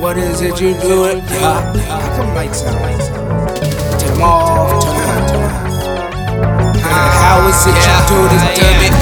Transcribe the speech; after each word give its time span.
What 0.00 0.16
is 0.16 0.40
it 0.40 0.58
you 0.60 0.72
do 0.80 1.04
it? 1.04 1.18
Yeah. 1.18 1.76
How 1.84 2.16
come 2.16 2.34
lights 2.34 2.62
out? 2.64 2.80
Turn 4.00 4.14
them 4.14 4.22
off, 4.22 4.82
turn 4.82 5.26
them 5.26 5.42
on, 5.42 5.44
off. 5.44 6.80
How 6.80 7.46
is 7.48 7.66
it 7.66 7.76
you 7.76 7.96
do 8.08 8.18
this 8.28 8.44
to 8.58 8.64
me? 8.96 9.01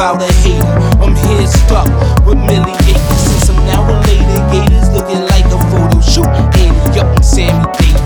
I'm 0.00 0.16
here 1.14 1.46
stuck 1.46 1.84
with 2.24 2.38
Millie 2.38 2.72
Acres. 2.88 3.20
Since 3.20 3.50
I'm 3.50 3.66
now 3.66 3.84
a 3.84 4.00
later, 4.08 4.40
Gators 4.48 4.88
looking 4.96 5.20
like 5.28 5.44
a 5.52 5.60
photo 5.68 6.00
shoot. 6.00 6.24
Andy 6.56 6.98
up 6.98 7.12
and 7.12 7.22
Sammy 7.22 7.68
Davis. 7.76 8.00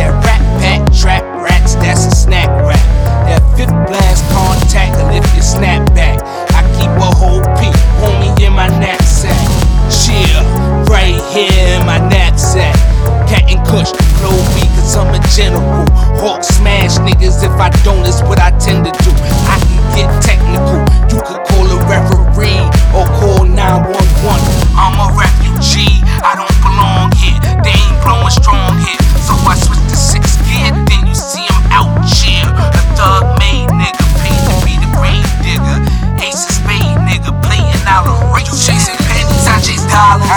That 0.00 0.16
rap 0.24 0.40
pack, 0.64 0.80
trap 0.96 1.22
rats, 1.44 1.74
that's 1.74 2.06
a 2.06 2.10
snack 2.10 2.48
rap. 2.64 2.80
That 3.28 3.44
fifth 3.52 3.68
blast 3.68 4.24
contact, 4.32 4.96
and 4.96 5.12
lift 5.12 5.28
your 5.34 5.44
snap 5.44 5.92
back. 5.92 6.24
I 6.56 6.64
keep 6.80 6.88
a 6.88 7.12
whole 7.12 7.44
peak, 7.60 7.76
homie, 8.00 8.32
in 8.40 8.54
my 8.54 8.68
knapsack. 8.80 9.36
Chill, 9.92 10.40
right 10.88 11.20
here 11.36 11.76
in 11.76 11.84
my 11.84 12.00
knapsack. 12.08 12.72
Cat 13.28 13.44
and 13.44 13.60
Kush, 13.68 13.92
flow 14.16 14.40
me, 14.56 14.64
cause 14.72 14.96
I'm 14.96 15.12
a 15.12 15.20
general. 15.28 15.84
Hawk 16.16 16.42
smash 16.44 16.96
niggas 16.96 17.44
if 17.44 17.52
I 17.60 17.68
don't, 17.84 18.08
it's 18.08 18.22
what 18.22 18.40
I 18.40 18.56
tend 18.56 18.88
to 18.88 18.99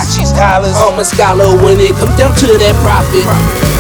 chase 0.02 0.32
dollars. 0.32 0.74
I'm 0.78 0.98
a 0.98 1.06
scholar 1.06 1.56
when 1.64 1.80
it 1.80 1.94
comes 1.96 2.18
down 2.18 2.36
to 2.36 2.48
that 2.58 2.76
profit. 2.82 3.73